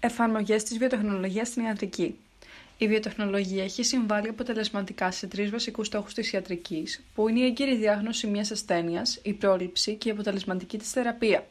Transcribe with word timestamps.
Εφαρμογές 0.00 0.62
της 0.62 0.78
βιοτεχνολογίας 0.78 1.48
στην 1.48 1.64
ιατρική. 1.64 2.18
Η 2.78 2.88
βιοτεχνολογία 2.88 3.64
έχει 3.64 3.82
συμβάλει 3.82 4.28
αποτελεσματικά 4.28 5.10
σε 5.10 5.26
τρεις 5.26 5.50
βασικούς 5.50 5.86
στόχους 5.86 6.14
της 6.14 6.32
ιατρικής, 6.32 7.04
που 7.14 7.28
είναι 7.28 7.40
η 7.40 7.44
έγκυρη 7.44 7.76
διάγνωση 7.76 8.26
μιας 8.26 8.50
ασθένειας, 8.50 9.18
η 9.22 9.32
πρόληψη 9.32 9.94
και 9.94 10.08
η 10.08 10.10
αποτελεσματική 10.10 10.78
της 10.78 10.90
θεραπεία. 10.90 11.46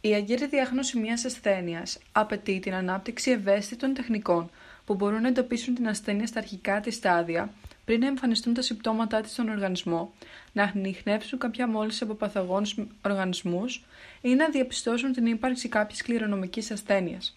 Η 0.00 0.12
έγκυρη 0.12 0.46
διάγνωση 0.46 0.98
μιας 0.98 1.24
ασθένειας 1.24 1.98
απαιτεί 2.12 2.58
την 2.58 2.74
ανάπτυξη 2.74 3.30
ευαίσθητων 3.30 3.94
τεχνικών 3.94 4.50
που 4.84 4.94
μπορούν 4.94 5.20
να 5.22 5.28
εντοπίσουν 5.28 5.74
την 5.74 5.88
ασθένεια 5.88 6.26
στα 6.26 6.38
αρχικά 6.38 6.80
της 6.80 6.94
στάδια, 6.94 7.52
πριν 7.84 8.00
να 8.00 8.06
εμφανιστούν 8.06 8.54
τα 8.54 8.62
συμπτώματά 8.62 9.20
της 9.20 9.32
στον 9.32 9.48
οργανισμό, 9.48 10.12
να 10.52 10.62
ανοιχνεύσουν 10.74 11.38
κάποια 11.38 11.68
μόλυνση 11.68 12.04
από 12.04 12.14
παθογόνους 12.14 12.74
οργανισμούς 13.04 13.84
ή 14.20 14.34
να 14.34 14.48
διαπιστώσουν 14.48 15.12
την 15.12 15.26
ύπαρξη 15.26 15.68
κάποια 15.68 15.96
κληρονομικής 16.04 16.70
ασθένειας. 16.70 17.36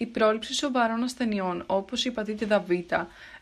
Η 0.00 0.06
πρόληψη 0.06 0.54
σοβαρών 0.54 1.02
ασθενειών 1.02 1.62
όπως 1.66 2.04
η 2.04 2.10
πατήτηδα 2.10 2.60
Β, 2.60 2.70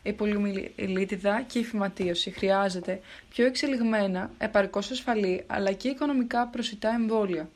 η 0.03 0.13
πολυμιλίτιδα 0.13 1.41
και 1.41 1.59
η 1.59 1.63
φυματίωση 1.63 2.31
χρειάζεται 2.31 2.99
πιο 3.29 3.45
εξελιγμένα, 3.45 4.31
επαρκώς 4.37 4.91
ασφαλή 4.91 5.43
αλλά 5.47 5.71
και 5.71 5.87
οικονομικά 5.87 6.47
προσιτά 6.47 6.89
εμβόλια. 6.89 7.49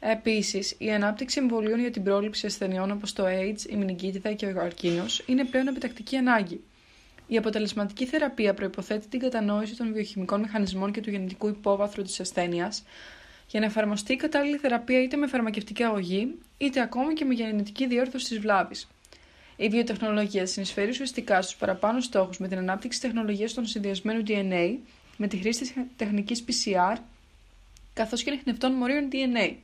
Επίσης, 0.00 0.74
η 0.78 0.90
ανάπτυξη 0.90 1.38
εμβολίων 1.40 1.80
για 1.80 1.90
την 1.90 2.02
πρόληψη 2.02 2.46
ασθενειών 2.46 2.90
όπως 2.90 3.12
το 3.12 3.24
AIDS, 3.26 3.70
η 3.70 3.76
μηνυκίτιδα 3.76 4.32
και 4.32 4.46
ο 4.46 4.52
καρκίνος 4.54 5.22
είναι 5.26 5.44
πλέον 5.44 5.66
επιτακτική 5.68 6.16
ανάγκη. 6.16 6.60
Η 7.26 7.36
αποτελεσματική 7.36 8.06
θεραπεία 8.06 8.54
προποθέτει 8.54 9.08
την 9.08 9.20
κατανόηση 9.20 9.76
των 9.76 9.92
βιοχημικών 9.92 10.40
μηχανισμών 10.40 10.92
και 10.92 11.00
του 11.00 11.10
γενετικού 11.10 11.48
υπόβαθρου 11.48 12.02
της 12.02 12.20
ασθένειας, 12.20 12.82
για 13.48 13.60
να 13.60 13.66
εφαρμοστεί 13.66 14.12
η 14.12 14.16
κατάλληλη 14.16 14.56
θεραπεία 14.56 15.02
είτε 15.02 15.16
με 15.16 15.26
φαρμακευτική 15.26 15.82
αγωγή, 15.82 16.34
είτε 16.58 16.80
ακόμη 16.80 17.12
και 17.14 17.24
με 17.24 17.34
γενετική 17.34 17.86
διόρθωση 17.86 18.28
της 18.28 18.38
βλάβης. 18.38 18.88
Η 19.56 19.68
βιοτεχνολογία 19.68 20.46
συνεισφέρει 20.46 20.90
ουσιαστικά 20.90 21.42
στους 21.42 21.56
παραπάνω 21.56 22.00
στόχους 22.00 22.38
με 22.38 22.48
την 22.48 22.58
ανάπτυξη 22.58 23.00
τεχνολογίας 23.00 23.54
των 23.54 23.66
συνδυασμένου 23.66 24.22
DNA, 24.26 24.76
με 25.16 25.26
τη 25.26 25.36
χρήση 25.36 25.72
τη 25.72 25.80
τεχνικής 25.96 26.44
PCR, 26.48 26.96
καθώς 27.92 28.22
και 28.22 28.30
ανιχνευτών 28.30 28.72
μορίων 28.72 29.08
DNA. 29.12 29.54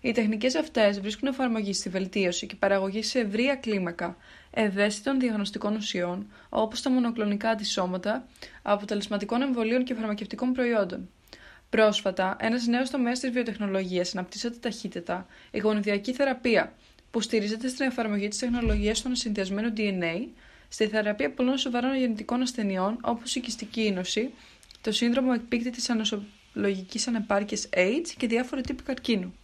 Οι 0.00 0.12
τεχνικές 0.12 0.54
αυτές 0.54 1.00
βρίσκουν 1.00 1.28
εφαρμογή 1.28 1.72
στη 1.72 1.88
βελτίωση 1.88 2.46
και 2.46 2.54
παραγωγή 2.54 3.02
σε 3.02 3.18
ευρεία 3.18 3.54
κλίμακα 3.56 4.16
ευαίσθητων 4.50 5.20
διαγνωστικών 5.20 5.74
ουσιών, 5.76 6.26
όπως 6.48 6.82
τα 6.82 6.90
μονοκλονικά 6.90 7.48
αντισώματα, 7.50 8.26
αποτελεσματικών 8.62 9.42
εμβολίων 9.42 9.84
και 9.84 9.94
φαρμακευτικών 9.94 10.52
προϊόντων. 10.52 11.08
Πρόσφατα, 11.70 12.36
ένας 12.40 12.66
νέος 12.66 12.90
τομέας 12.90 13.18
της 13.20 13.30
βιοτεχνολογίας 13.30 14.14
αναπτύσσεται 14.14 14.56
ταχύτητα, 14.60 15.26
η 15.50 15.58
γονιδιακή 15.58 16.12
θεραπεία, 16.12 16.74
που 17.10 17.20
στηρίζεται 17.20 17.68
στην 17.68 17.86
εφαρμογή 17.86 18.28
της 18.28 18.38
τεχνολογίας 18.38 19.02
των 19.02 19.14
συνδυασμένων 19.14 19.72
DNA 19.76 20.26
στη 20.68 20.86
θεραπεία 20.86 21.30
πολλών 21.30 21.58
σοβαρών 21.58 21.96
γεννητικών 21.96 22.42
ασθενειών 22.42 22.98
όπως 23.02 23.34
η 23.34 23.40
κυστική 23.40 23.80
ίνωση, 23.82 24.30
το 24.80 24.92
σύνδρομο 24.92 25.30
εκπίκτητη 25.34 25.92
ανοσολογικής 25.92 27.06
ανεπάρκειας 27.06 27.68
AIDS 27.74 28.08
και 28.16 28.26
διάφορα 28.26 28.60
τύποι 28.60 28.82
καρκίνου. 28.82 29.34